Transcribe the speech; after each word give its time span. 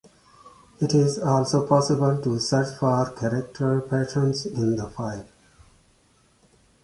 It 0.79 0.95
is 0.95 1.19
also 1.19 1.67
possible 1.67 2.19
to 2.23 2.39
search 2.39 2.75
for 2.79 3.11
character 3.15 3.79
patterns 3.81 4.47
in 4.47 4.75
the 4.75 4.89
file. 4.89 5.27